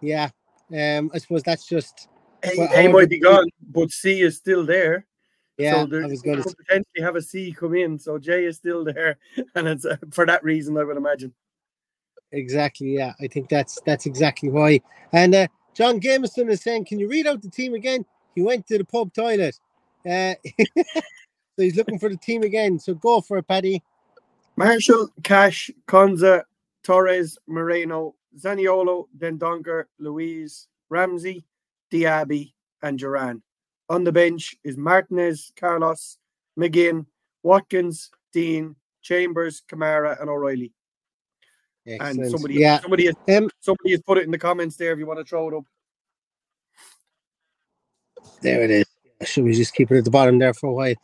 Yeah, 0.00 0.30
um, 0.76 1.10
I 1.14 1.18
suppose 1.18 1.42
that's 1.42 1.66
just. 1.66 2.08
A, 2.44 2.50
well, 2.56 2.68
a 2.72 2.88
might 2.88 3.08
be 3.08 3.18
gone, 3.18 3.48
but 3.70 3.90
C 3.90 4.20
is 4.20 4.36
still 4.36 4.64
there. 4.64 5.06
Yeah, 5.56 5.86
so 5.86 5.98
I 5.98 6.06
was 6.06 6.22
going 6.22 6.40
to 6.40 6.54
potentially 6.54 7.02
have 7.02 7.16
a 7.16 7.22
C 7.22 7.52
come 7.52 7.74
in, 7.74 7.98
so 7.98 8.16
J 8.16 8.44
is 8.44 8.56
still 8.56 8.84
there, 8.84 9.18
and 9.56 9.66
it's 9.66 9.84
uh, 9.84 9.96
for 10.12 10.24
that 10.24 10.44
reason 10.44 10.78
I 10.78 10.84
would 10.84 10.96
imagine. 10.96 11.34
Exactly. 12.30 12.94
Yeah, 12.94 13.14
I 13.20 13.26
think 13.26 13.48
that's 13.48 13.80
that's 13.84 14.06
exactly 14.06 14.50
why. 14.50 14.80
And 15.12 15.34
uh, 15.34 15.48
John 15.74 16.00
Gameson 16.00 16.48
is 16.50 16.62
saying, 16.62 16.84
"Can 16.84 17.00
you 17.00 17.08
read 17.08 17.26
out 17.26 17.42
the 17.42 17.50
team 17.50 17.74
again?" 17.74 18.04
He 18.34 18.42
went 18.42 18.68
to 18.68 18.78
the 18.78 18.84
pub 18.84 19.12
toilet. 19.12 19.58
Uh, 20.08 20.34
so 20.76 20.92
he's 21.56 21.76
looking 21.76 21.98
for 21.98 22.08
the 22.08 22.16
team 22.16 22.42
again. 22.44 22.78
So 22.78 22.94
go 22.94 23.20
for 23.20 23.38
it, 23.38 23.48
Paddy. 23.48 23.82
Marschall, 24.56 25.08
Cash, 25.24 25.70
Konsa, 25.86 26.42
Torres, 26.84 27.38
Moreno, 27.46 28.14
Zaniolo, 28.36 29.06
Dendoncker, 29.16 29.84
Luiz, 29.98 30.68
Ramsey, 30.88 31.44
Diaby, 31.92 32.52
and 32.82 32.98
Duran. 32.98 33.42
On 33.88 34.04
the 34.04 34.12
bench 34.12 34.56
is 34.64 34.76
Martinez, 34.76 35.52
Carlos, 35.56 36.18
McGinn, 36.58 37.06
Watkins, 37.42 38.10
Digne, 38.32 38.74
Chambers, 39.02 39.62
Kamara, 39.70 40.20
and 40.20 40.28
O'Reilly. 40.28 40.72
Excellent. 41.86 42.18
And 42.20 42.30
somebody, 42.30 42.54
yeah. 42.54 42.80
somebody, 42.80 43.06
has, 43.06 43.14
um, 43.34 43.48
somebody 43.60 43.92
has 43.92 44.02
put 44.02 44.18
it 44.18 44.24
in 44.24 44.30
the 44.30 44.38
comments 44.38 44.76
there 44.76 44.92
if 44.92 44.98
you 44.98 45.06
want 45.06 45.20
to 45.20 45.24
throw 45.24 45.48
it 45.48 45.54
up. 45.54 45.64
There 48.42 48.62
it 48.62 48.70
is. 48.70 48.86
Should 49.24 49.44
we 49.44 49.54
just 49.54 49.74
keep 49.74 49.90
it 49.90 49.96
at 49.96 50.04
the 50.04 50.10
bottom 50.10 50.38
there 50.38 50.52
for 50.52 50.68
a 50.68 50.72
while? 50.72 50.94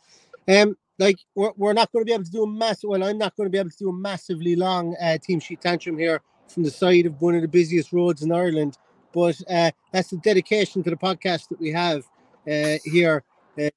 Um, 0.47 0.77
like 0.99 1.17
we're, 1.33 1.51
we're 1.57 1.73
not 1.73 1.91
going 1.91 2.05
to 2.05 2.05
be 2.05 2.13
able 2.13 2.23
to 2.23 2.31
do 2.31 2.43
a 2.43 2.47
massive. 2.47 2.89
Well, 2.89 3.03
I'm 3.03 3.17
not 3.17 3.35
going 3.35 3.47
to 3.47 3.51
be 3.51 3.57
able 3.57 3.71
to 3.71 3.77
do 3.77 3.89
a 3.89 3.93
massively 3.93 4.55
long 4.55 4.95
uh, 5.01 5.17
team 5.17 5.39
sheet 5.39 5.61
tantrum 5.61 5.97
here 5.97 6.21
from 6.47 6.63
the 6.63 6.71
side 6.71 7.05
of 7.05 7.21
one 7.21 7.35
of 7.35 7.41
the 7.41 7.47
busiest 7.47 7.93
roads 7.93 8.21
in 8.21 8.31
Ireland. 8.31 8.77
But 9.13 9.39
uh, 9.49 9.71
that's 9.91 10.09
the 10.09 10.17
dedication 10.17 10.83
to 10.83 10.89
the 10.89 10.97
podcast 10.97 11.49
that 11.49 11.59
we 11.59 11.71
have 11.71 12.03
uh, 12.49 12.77
here. 12.83 13.23
Uh, 13.59 13.69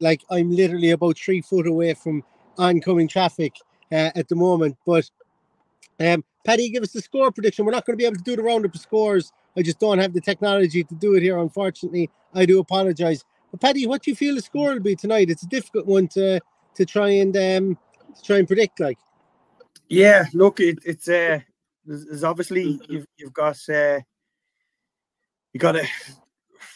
like 0.00 0.22
I'm 0.30 0.50
literally 0.50 0.90
about 0.90 1.16
three 1.16 1.40
foot 1.40 1.66
away 1.66 1.94
from 1.94 2.24
oncoming 2.58 3.08
traffic 3.08 3.54
uh, 3.90 4.10
at 4.14 4.28
the 4.28 4.34
moment. 4.34 4.76
But 4.84 5.08
um, 6.00 6.24
Paddy, 6.44 6.68
give 6.70 6.82
us 6.82 6.92
the 6.92 7.00
score 7.00 7.30
prediction. 7.30 7.64
We're 7.64 7.72
not 7.72 7.86
going 7.86 7.96
to 7.96 8.02
be 8.02 8.06
able 8.06 8.16
to 8.16 8.22
do 8.22 8.36
the 8.36 8.42
roundup 8.42 8.74
of 8.74 8.80
scores. 8.80 9.32
I 9.56 9.62
just 9.62 9.78
don't 9.78 9.98
have 9.98 10.12
the 10.12 10.20
technology 10.20 10.82
to 10.82 10.94
do 10.94 11.14
it 11.14 11.22
here, 11.22 11.38
unfortunately. 11.38 12.10
I 12.34 12.46
do 12.46 12.58
apologise. 12.58 13.24
But 13.50 13.60
Paddy, 13.60 13.86
what 13.86 14.02
do 14.02 14.10
you 14.10 14.16
feel 14.16 14.34
the 14.34 14.42
score 14.42 14.72
will 14.72 14.80
be 14.80 14.96
tonight? 14.96 15.30
It's 15.30 15.42
a 15.42 15.48
difficult 15.48 15.86
one 15.86 16.08
to 16.08 16.40
to 16.74 16.86
try 16.86 17.10
and 17.10 17.36
um 17.36 17.78
to 18.16 18.22
try 18.22 18.38
and 18.38 18.48
predict. 18.48 18.80
Like, 18.80 18.98
yeah, 19.88 20.24
look, 20.32 20.58
it, 20.58 20.78
it's 20.84 21.08
uh, 21.08 21.40
there's, 21.84 22.24
obviously 22.24 22.80
you've 22.88 23.06
you've 23.16 23.32
got 23.32 23.58
uh, 23.68 24.00
you 25.52 25.60
got 25.60 25.76
a 25.76 25.86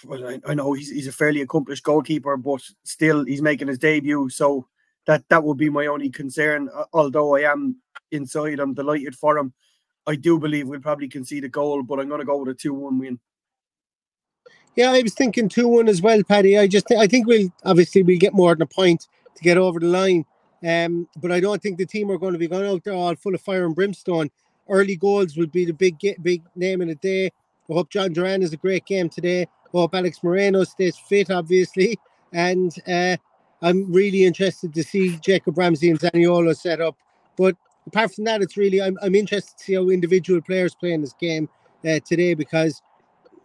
well, 0.05 0.29
I, 0.29 0.41
I 0.47 0.55
know 0.55 0.73
he's 0.73 0.91
he's 0.91 1.09
a 1.09 1.13
fairly 1.13 1.41
accomplished 1.41 1.85
goalkeeper, 1.85 2.37
but 2.37 2.63
still 2.85 3.25
he's 3.25 3.43
making 3.43 3.69
his 3.69 3.79
debut, 3.79 4.29
so 4.29 4.67
that 5.07 5.25
that 5.29 5.45
would 5.45 5.57
be 5.57 5.71
my 5.71 5.87
only 5.87 6.11
concern. 6.11 6.69
Although 6.93 7.37
I 7.37 7.51
am 7.51 7.77
inside. 8.11 8.61
I'm 8.61 8.75
delighted 8.75 9.17
for 9.17 9.39
him. 9.39 9.53
I 10.07 10.17
do 10.17 10.39
believe 10.39 10.69
we'll 10.69 10.81
probably 10.81 11.09
concede 11.09 11.45
a 11.45 11.49
goal, 11.49 11.83
but 11.83 11.99
I'm 11.99 12.09
going 12.09 12.21
to 12.21 12.27
go 12.27 12.39
with 12.39 12.49
a 12.49 12.55
2 12.55 12.73
1 12.73 12.99
win. 12.99 13.19
Yeah, 14.77 14.93
I 14.93 15.03
was 15.03 15.15
thinking 15.15 15.49
2 15.49 15.69
1 15.69 15.89
as 15.89 16.03
well, 16.03 16.23
Paddy. 16.23 16.59
I 16.59 16.67
just 16.67 16.91
I 16.93 17.07
think 17.07 17.27
we'll 17.27 17.49
obviously 17.65 18.03
we'll 18.03 18.19
get 18.19 18.35
more 18.35 18.55
than 18.55 18.63
a 18.63 18.67
point 18.67 19.09
to 19.35 19.43
get 19.43 19.59
over 19.59 19.81
the 19.81 19.87
line. 19.87 20.25
Um, 20.67 21.09
but 21.21 21.33
I 21.33 21.41
don't 21.41 21.63
think 21.63 21.79
the 21.79 21.87
team 21.87 22.11
are 22.11 22.19
going 22.19 22.33
to 22.33 22.39
be 22.39 22.49
going 22.49 22.67
out 22.67 22.85
there 22.85 22.95
all 22.95 23.15
full 23.17 23.35
of 23.35 23.41
fire 23.41 23.67
and 23.67 23.75
brimstone. 23.75 24.31
Early 24.69 24.97
goals 24.97 25.37
will 25.37 25.47
be 25.47 25.65
the 25.65 25.73
big 25.73 25.97
big 26.23 26.43
name 26.55 26.81
of 26.81 26.89
the 26.89 26.95
day. 26.97 27.27
I 27.71 27.73
hope 27.73 27.91
John 27.91 28.13
Duran 28.13 28.43
is 28.43 28.53
a 28.53 28.57
great 28.57 28.87
game 28.87 29.09
today. 29.09 29.43
I 29.43 29.71
hope 29.73 29.95
Alex 29.95 30.23
Moreno 30.23 30.65
stays 30.65 30.97
fit, 30.97 31.31
obviously. 31.31 31.99
And 32.33 32.73
uh, 32.87 33.17
I'm 33.63 33.93
really 33.93 34.25
interested 34.25 34.73
to 34.75 34.83
see 34.83 35.17
Jacob 35.19 35.59
Ramsey 35.59 35.91
and 35.91 35.99
Zaniolo 35.99 36.57
set 36.57 36.81
up. 36.81 36.97
But 37.37 37.57
apart 37.87 38.15
from 38.15 38.25
that, 38.25 38.43
it's 38.43 38.57
really 38.57 38.81
I'm, 38.81 38.97
I'm 39.03 39.15
interested 39.15 39.57
to 39.59 39.65
see 39.65 39.75
how 39.75 39.89
individual 39.89 40.41
players 40.41 40.75
play 40.75 40.93
in 40.93 41.01
this 41.01 41.15
game 41.15 41.49
uh, 41.87 42.01
today 42.05 42.35
because 42.35 42.83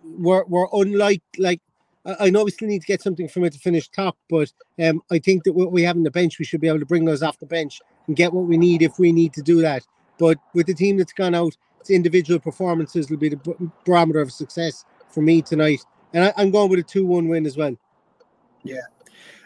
we're 0.03 0.45
we're 0.45 0.67
unlike 0.73 1.21
like 1.37 1.61
I 2.03 2.31
know 2.31 2.43
we 2.43 2.51
still 2.51 2.67
need 2.67 2.81
to 2.81 2.87
get 2.87 3.01
something 3.01 3.27
from 3.27 3.43
it 3.43 3.53
to 3.53 3.59
finish 3.59 3.87
top, 3.87 4.17
but 4.27 4.51
um, 4.83 5.03
I 5.11 5.19
think 5.19 5.43
that 5.43 5.53
what 5.53 5.71
we 5.71 5.83
have 5.83 5.95
on 5.95 6.01
the 6.01 6.09
bench, 6.09 6.39
we 6.39 6.45
should 6.45 6.61
be 6.61 6.67
able 6.67 6.79
to 6.79 6.85
bring 6.85 7.05
those 7.05 7.21
off 7.21 7.37
the 7.37 7.45
bench 7.45 7.79
and 8.07 8.15
get 8.15 8.33
what 8.33 8.47
we 8.47 8.57
need 8.57 8.81
if 8.81 8.97
we 8.97 9.11
need 9.11 9.33
to 9.33 9.43
do 9.43 9.61
that. 9.61 9.85
But 10.21 10.37
with 10.53 10.67
the 10.67 10.75
team 10.75 10.97
that's 10.97 11.13
gone 11.13 11.33
out, 11.33 11.57
it's 11.79 11.89
individual 11.89 12.39
performances 12.39 13.09
will 13.09 13.17
be 13.17 13.29
the 13.29 13.71
barometer 13.85 14.21
of 14.21 14.31
success 14.31 14.85
for 15.09 15.21
me 15.21 15.41
tonight. 15.41 15.81
And 16.13 16.25
I, 16.25 16.41
am 16.43 16.51
going 16.51 16.69
with 16.69 16.79
a 16.79 16.83
2 16.83 17.03
1 17.07 17.27
win 17.27 17.47
as 17.47 17.57
well. 17.57 17.75
Yeah. 18.63 18.81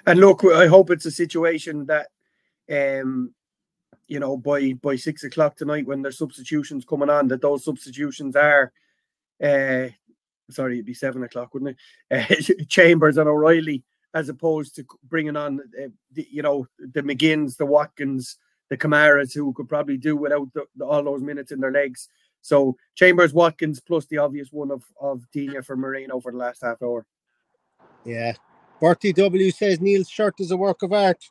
And 0.06 0.20
look, 0.20 0.44
I 0.44 0.68
hope 0.68 0.92
it's 0.92 1.06
a 1.06 1.12
situation 1.12 1.86
that 1.86 2.08
um, 2.70 3.34
you 4.10 4.20
know, 4.20 4.36
by 4.36 4.74
by 4.74 4.98
six 4.98 5.24
o'clock 5.24 5.56
tonight 5.56 5.88
when 5.88 6.02
there's 6.02 6.18
substitutions 6.18 6.84
coming 6.84 7.10
on, 7.10 7.30
that 7.30 7.42
those 7.42 7.64
substitutions 7.64 8.36
are, 8.36 8.74
uh, 9.42 9.88
sorry, 10.50 10.74
it'd 10.74 10.86
be 10.86 10.94
seven 10.94 11.24
o'clock, 11.24 11.54
wouldn't 11.54 11.78
it? 12.12 12.52
Uh, 12.60 12.64
Chambers 12.68 13.18
and 13.18 13.30
O'Reilly, 13.30 13.82
as 14.14 14.28
opposed 14.28 14.76
to 14.76 14.86
bringing 15.06 15.38
on, 15.38 15.62
uh, 15.82 15.88
the, 16.12 16.28
you 16.30 16.42
know, 16.42 16.68
the 16.78 17.02
McGinns, 17.02 17.56
the 17.56 17.66
Watkins, 17.66 18.38
the 18.70 18.78
Kamaras, 18.78 19.34
who 19.34 19.54
could 19.54 19.70
probably 19.70 19.98
do 19.98 20.16
without 20.16 20.52
the, 20.54 20.66
the, 20.76 20.86
all 20.86 21.04
those 21.04 21.22
minutes 21.22 21.52
in 21.52 21.60
their 21.60 21.72
legs. 21.72 22.10
So 22.42 22.78
Chambers, 22.96 23.34
Watkins, 23.34 23.80
plus 23.80 24.06
the 24.06 24.20
obvious 24.20 24.50
one 24.52 24.72
of 24.72 24.84
of 25.00 25.30
Digne 25.32 25.62
for 25.62 25.76
Moreno 25.76 26.20
for 26.20 26.32
the 26.32 26.38
last 26.38 26.62
half 26.62 26.82
hour. 26.82 27.06
Yeah, 28.04 28.34
Bertie 28.80 29.14
W 29.14 29.52
says 29.52 29.82
Neil's 29.82 30.10
shirt 30.10 30.36
is 30.40 30.52
a 30.52 30.58
work 30.58 30.84
of 30.84 30.94
art. 30.94 31.30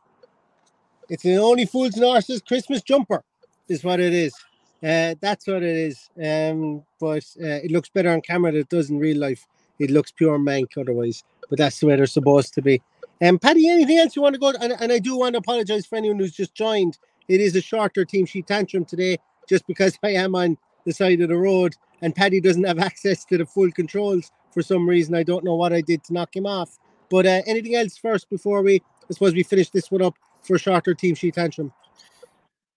It's 1.09 1.23
the 1.23 1.37
only 1.37 1.67
fools 1.67 1.95
and 1.95 2.05
horses 2.05 2.43
Christmas 2.43 2.83
jumper, 2.83 3.23
is 3.69 3.85
what 3.85 4.01
it 4.01 4.13
is. 4.13 4.35
Uh, 4.83 5.15
that's 5.21 5.47
what 5.47 5.63
it 5.63 5.77
is. 5.77 6.11
Um, 6.23 6.83
but 7.01 7.25
uh, 7.41 7.61
it 7.63 7.71
looks 7.71 7.89
better 7.89 8.11
on 8.11 8.21
camera 8.21 8.53
than 8.53 8.63
it 8.63 8.69
does 8.69 8.91
in 8.91 8.99
real 8.99 9.19
life. 9.19 9.47
It 9.79 9.91
looks 9.91 10.13
pure 10.13 10.39
mank 10.39 10.77
otherwise. 10.77 11.23
But 11.49 11.59
that's 11.59 11.79
the 11.79 11.87
way 11.87 11.97
they're 11.97 12.07
supposed 12.07 12.55
to 12.55 12.63
be. 12.63 12.83
Um, 13.23 13.39
Paddy, 13.39 13.69
anything 13.69 13.99
else 13.99 14.17
you 14.17 14.23
want 14.23 14.35
to 14.35 14.39
go? 14.39 14.53
And, 14.61 14.75
and 14.81 14.93
I 14.93 14.99
do 14.99 15.17
want 15.17 15.35
to 15.35 15.39
apologize 15.39 15.87
for 15.87 15.97
anyone 15.97 16.19
who's 16.19 16.33
just 16.33 16.55
joined. 16.55 16.99
It 17.29 17.41
is 17.41 17.57
a 17.57 17.61
shorter 17.61 18.05
team 18.05 18.27
sheet 18.27 18.47
tantrum 18.47 18.85
today, 18.85 19.19
just 19.49 19.67
because 19.67 19.99
I 20.03 20.11
am 20.11 20.35
on 20.35 20.57
the 20.85 20.93
side 20.93 21.21
of 21.21 21.29
the 21.29 21.37
road 21.37 21.75
and 22.03 22.15
Paddy 22.15 22.41
doesn't 22.41 22.65
have 22.65 22.79
access 22.91 23.25
to 23.27 23.39
the 23.39 23.47
full 23.47 23.71
controls 23.73 24.31
for 24.53 24.63
some 24.63 24.89
reason. 24.89 25.15
I 25.15 25.23
don't 25.23 25.45
know 25.45 25.57
what 25.57 25.73
I 25.73 25.81
did 25.81 26.05
to 26.05 26.13
knock 26.13 26.37
him 26.37 26.47
off. 26.47 26.79
But 27.11 27.27
uh, 27.27 27.43
anything 27.47 27.75
else 27.75 27.97
first 27.97 28.29
before 28.31 28.63
we, 28.63 28.77
I 28.77 29.13
suppose, 29.13 29.35
we 29.35 29.43
finish 29.43 29.71
this 29.71 29.91
one 29.91 30.03
up 30.03 30.15
for 30.45 30.59
shorter 30.59 30.95
team 30.95 31.15
sheet 31.15 31.35
tantrum? 31.35 31.73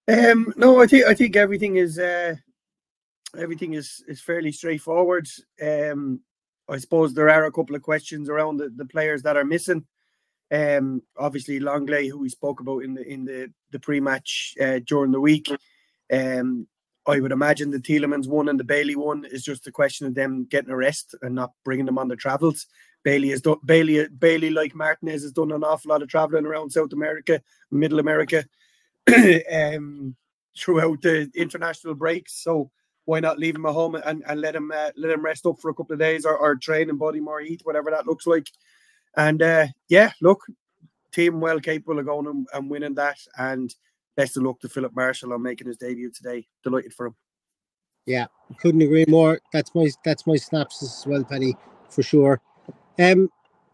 Um, 0.07 0.53
no, 0.55 0.81
I 0.81 0.87
think 0.87 1.05
I 1.05 1.13
think 1.13 1.35
everything 1.35 1.75
is 1.75 1.99
uh, 1.99 2.35
everything 3.37 3.73
is 3.73 4.03
is 4.07 4.21
fairly 4.21 4.51
straightforward. 4.51 5.27
Um, 5.61 6.21
I 6.69 6.77
suppose 6.77 7.13
there 7.13 7.29
are 7.29 7.45
a 7.45 7.51
couple 7.51 7.75
of 7.75 7.81
questions 7.81 8.29
around 8.29 8.57
the, 8.57 8.69
the 8.75 8.85
players 8.85 9.21
that 9.23 9.37
are 9.37 9.45
missing. 9.45 9.85
Um, 10.49 11.01
obviously 11.17 11.59
Lenglet, 11.59 12.09
who 12.09 12.19
we 12.19 12.29
spoke 12.29 12.59
about 12.59 12.83
in 12.83 12.93
the 12.93 13.03
in 13.05 13.25
the 13.25 13.51
the 13.71 13.79
pre-match 13.79 14.55
uh, 14.61 14.79
during 14.85 15.11
the 15.11 15.21
week. 15.21 15.49
Um, 16.11 16.67
I 17.05 17.21
would 17.21 17.31
imagine 17.31 17.71
the 17.71 17.79
Tielemans 17.79 18.27
one 18.27 18.49
and 18.49 18.59
the 18.59 18.65
Bailey 18.65 18.95
one 18.95 19.25
is 19.25 19.43
just 19.43 19.65
a 19.67 19.71
question 19.71 20.07
of 20.07 20.15
them 20.15 20.45
getting 20.49 20.71
a 20.71 20.75
rest 20.75 21.15
and 21.21 21.35
not 21.35 21.51
bringing 21.63 21.85
them 21.85 21.97
on 21.97 22.09
the 22.09 22.17
travels. 22.17 22.67
Bailey 23.03 23.29
has 23.29 23.41
done 23.41 23.57
Bailey 23.63 24.07
Bailey 24.09 24.49
like 24.49 24.75
Martinez 24.75 25.23
has 25.23 25.31
done 25.31 25.51
an 25.51 25.63
awful 25.63 25.89
lot 25.89 26.01
of 26.01 26.09
traveling 26.09 26.45
around 26.45 26.71
South 26.71 26.91
America, 26.91 27.41
Middle 27.71 27.99
America, 27.99 28.45
um, 29.51 30.15
throughout 30.57 31.01
the 31.01 31.31
international 31.33 31.95
breaks. 31.95 32.43
So 32.43 32.71
why 33.05 33.21
not 33.21 33.39
leave 33.39 33.55
him 33.55 33.65
at 33.65 33.71
home 33.71 33.95
and, 33.95 34.21
and 34.27 34.41
let 34.41 34.53
him 34.53 34.71
uh, 34.75 34.89
let 34.97 35.11
him 35.11 35.23
rest 35.23 35.45
up 35.45 35.59
for 35.61 35.69
a 35.69 35.73
couple 35.73 35.93
of 35.93 35.99
days 35.99 36.25
or, 36.25 36.37
or 36.37 36.55
train 36.57 36.89
and 36.89 36.99
body 36.99 37.21
more 37.21 37.39
heat, 37.39 37.61
whatever 37.63 37.89
that 37.91 38.05
looks 38.05 38.27
like. 38.27 38.49
And 39.17 39.41
uh, 39.41 39.67
yeah, 39.89 40.11
look, 40.21 40.45
team 41.11 41.41
well 41.41 41.59
capable 41.59 41.99
of 41.99 42.05
going 42.05 42.27
and, 42.27 42.47
and 42.53 42.69
winning 42.69 42.95
that. 42.95 43.17
And 43.37 43.73
best 44.15 44.37
of 44.37 44.43
luck 44.43 44.59
to 44.61 44.69
Filip 44.69 44.93
Marschall 44.93 45.33
on 45.33 45.41
making 45.41 45.67
his 45.67 45.77
debut 45.77 46.11
today. 46.11 46.47
Delighted 46.63 46.93
for 46.93 47.07
him. 47.07 47.15
Yeah, 48.05 48.27
couldn't 48.61 48.81
agree 48.81 49.05
more. 49.07 49.41
That's 49.51 49.75
my 49.75 49.89
that's 50.05 50.25
my 50.25 50.37
snaps 50.37 50.81
as 50.81 51.03
well, 51.05 51.23
Penny, 51.23 51.57
for 51.89 52.03
sure. 52.03 52.39
Um, 52.99 53.29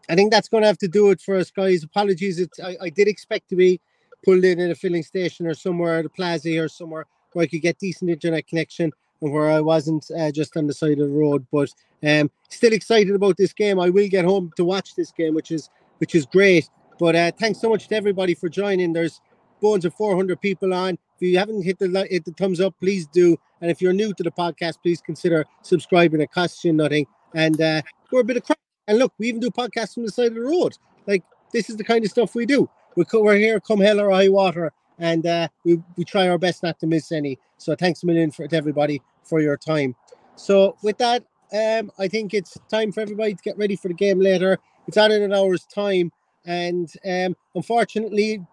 I 0.08 0.16
think 0.16 0.32
that's 0.32 0.48
going 0.48 0.62
to 0.62 0.66
have 0.66 0.78
to 0.78 0.88
do 0.88 1.10
it 1.10 1.20
for 1.20 1.36
us, 1.36 1.50
guys. 1.50 1.84
Apologies, 1.84 2.40
it's, 2.40 2.60
I, 2.60 2.76
I 2.80 2.90
did 2.90 3.08
expect 3.08 3.48
to 3.50 3.56
be 3.56 3.80
pulled 4.24 4.44
in 4.44 4.60
at 4.60 4.70
a 4.70 4.74
filling 4.74 5.02
station 5.02 5.46
or 5.46 5.54
somewhere 5.54 5.98
at 5.98 6.04
a 6.04 6.10
plaza 6.10 6.58
or 6.58 6.68
somewhere 6.68 7.06
where 7.32 7.44
I 7.44 7.46
could 7.46 7.62
get 7.62 7.78
decent 7.78 8.10
internet 8.10 8.46
connection 8.46 8.92
where 9.30 9.50
I 9.50 9.60
wasn't 9.60 10.10
uh, 10.16 10.30
just 10.30 10.56
on 10.56 10.66
the 10.66 10.74
side 10.74 10.98
of 10.98 11.08
the 11.08 11.14
road. 11.14 11.46
But 11.52 11.70
um, 12.06 12.30
still 12.48 12.72
excited 12.72 13.14
about 13.14 13.36
this 13.36 13.52
game. 13.52 13.80
I 13.80 13.90
will 13.90 14.08
get 14.08 14.24
home 14.24 14.52
to 14.56 14.64
watch 14.64 14.94
this 14.94 15.12
game, 15.12 15.34
which 15.34 15.50
is 15.50 15.70
which 15.98 16.14
is 16.14 16.26
great. 16.26 16.68
But 16.98 17.16
uh, 17.16 17.32
thanks 17.38 17.60
so 17.60 17.68
much 17.68 17.88
to 17.88 17.96
everybody 17.96 18.34
for 18.34 18.48
joining. 18.48 18.92
There's 18.92 19.20
bones 19.60 19.84
of 19.84 19.94
400 19.94 20.40
people 20.40 20.74
on. 20.74 20.98
If 21.16 21.22
you 21.22 21.38
haven't 21.38 21.62
hit 21.62 21.78
the 21.78 22.06
hit 22.10 22.24
the 22.24 22.32
thumbs 22.32 22.60
up, 22.60 22.74
please 22.80 23.06
do. 23.06 23.36
And 23.60 23.70
if 23.70 23.80
you're 23.80 23.92
new 23.92 24.12
to 24.14 24.22
the 24.22 24.30
podcast, 24.30 24.76
please 24.82 25.00
consider 25.00 25.44
subscribing. 25.62 26.20
It 26.20 26.30
costs 26.30 26.64
you 26.64 26.72
nothing. 26.72 27.06
And 27.34 27.60
uh, 27.60 27.82
we're 28.10 28.20
a 28.20 28.24
bit 28.24 28.36
of 28.36 28.44
crap. 28.44 28.58
And 28.86 28.98
look, 28.98 29.12
we 29.18 29.28
even 29.28 29.40
do 29.40 29.50
podcasts 29.50 29.94
from 29.94 30.04
the 30.04 30.12
side 30.12 30.28
of 30.28 30.34
the 30.34 30.42
road. 30.42 30.76
Like 31.06 31.24
this 31.52 31.70
is 31.70 31.76
the 31.76 31.84
kind 31.84 32.04
of 32.04 32.10
stuff 32.10 32.34
we 32.34 32.46
do. 32.46 32.68
We're 32.96 33.36
here 33.36 33.58
come 33.58 33.80
hell 33.80 34.00
or 34.00 34.10
high 34.10 34.28
water, 34.28 34.72
and 34.98 35.26
uh, 35.26 35.48
we 35.64 35.80
we 35.96 36.04
try 36.04 36.28
our 36.28 36.38
best 36.38 36.62
not 36.62 36.78
to 36.80 36.86
miss 36.86 37.12
any. 37.12 37.38
So 37.58 37.74
thanks 37.74 38.02
a 38.02 38.06
million 38.06 38.30
for 38.30 38.46
to 38.46 38.56
everybody 38.56 39.00
for 39.22 39.40
your 39.40 39.56
time. 39.56 39.94
So 40.36 40.76
with 40.82 40.98
that, 40.98 41.24
um, 41.52 41.90
I 41.98 42.08
think 42.08 42.34
it's 42.34 42.56
time 42.70 42.92
for 42.92 43.00
everybody 43.00 43.34
to 43.34 43.42
get 43.42 43.56
ready 43.56 43.76
for 43.76 43.88
the 43.88 43.94
game 43.94 44.20
later. 44.20 44.58
It's 44.86 44.96
on 44.96 45.12
in 45.12 45.22
an 45.22 45.32
hour's 45.32 45.64
time, 45.66 46.12
and 46.44 46.92
um, 47.08 47.36
unfortunately, 47.54 48.44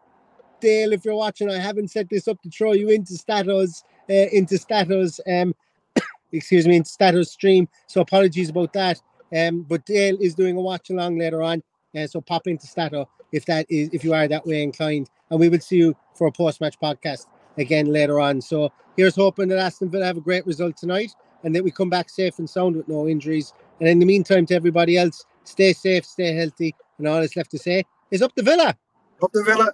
Dale, 0.61 0.93
if 0.93 1.03
you're 1.03 1.15
watching, 1.15 1.49
I 1.49 1.57
haven't 1.57 1.89
set 1.89 2.09
this 2.09 2.27
up 2.27 2.41
to 2.43 2.49
throw 2.49 2.73
you 2.73 2.89
into 2.89 3.15
status, 3.15 3.83
uh, 4.09 4.13
into 4.13 4.57
status, 4.57 5.19
um, 5.27 5.53
excuse 6.31 6.67
me, 6.67 6.77
into 6.77 6.89
status 6.89 7.31
stream. 7.31 7.67
So 7.87 8.01
apologies 8.01 8.49
about 8.49 8.71
that. 8.73 9.01
Um, 9.35 9.63
but 9.63 9.85
Dale 9.85 10.17
is 10.19 10.35
doing 10.35 10.57
a 10.57 10.61
watch 10.61 10.89
along 10.89 11.17
later 11.17 11.41
on, 11.41 11.63
uh, 11.95 12.07
so 12.07 12.21
pop 12.21 12.47
into 12.47 12.67
Stato 12.67 13.09
if 13.31 13.45
that 13.45 13.65
is 13.69 13.89
if 13.93 14.03
you 14.03 14.13
are 14.13 14.27
that 14.27 14.45
way 14.45 14.61
inclined, 14.63 15.09
and 15.29 15.39
we 15.39 15.49
will 15.49 15.59
see 15.59 15.77
you 15.77 15.95
for 16.13 16.27
a 16.27 16.31
post 16.31 16.61
match 16.61 16.79
podcast 16.79 17.27
again 17.57 17.87
later 17.87 18.19
on. 18.19 18.41
So 18.41 18.71
here's 18.97 19.15
hoping 19.15 19.47
that 19.49 19.59
Aston 19.59 19.89
Villa 19.89 20.05
have 20.05 20.17
a 20.17 20.21
great 20.21 20.45
result 20.45 20.77
tonight, 20.77 21.11
and 21.43 21.55
that 21.55 21.63
we 21.63 21.71
come 21.71 21.89
back 21.89 22.09
safe 22.09 22.39
and 22.39 22.49
sound 22.49 22.75
with 22.75 22.87
no 22.87 23.07
injuries. 23.07 23.53
And 23.79 23.89
in 23.89 23.99
the 23.99 24.05
meantime, 24.05 24.45
to 24.47 24.55
everybody 24.55 24.97
else, 24.97 25.25
stay 25.43 25.73
safe, 25.73 26.05
stay 26.05 26.33
healthy, 26.33 26.75
and 26.97 27.07
all 27.07 27.21
that's 27.21 27.35
left 27.35 27.51
to 27.51 27.57
say 27.57 27.83
is 28.11 28.21
up 28.21 28.33
the 28.35 28.43
Villa. 28.43 28.75
Up 29.23 29.31
the 29.31 29.43
Villa. 29.43 29.73